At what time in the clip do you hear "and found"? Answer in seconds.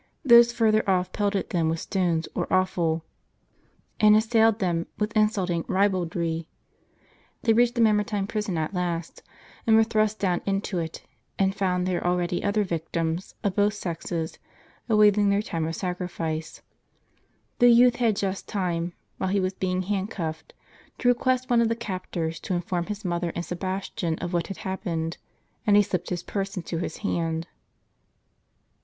11.37-11.85